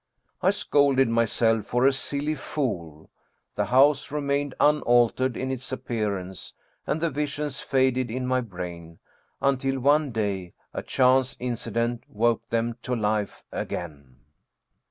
[0.41, 3.11] I scolded myself for a silly fool;
[3.53, 6.53] the house remained unaltered in its appearance,
[6.87, 8.97] and the visions faded in my brain,
[9.43, 14.15] until one day a chance incident woke them to life again.